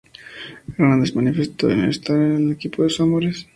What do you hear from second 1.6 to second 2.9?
estar en el equipo de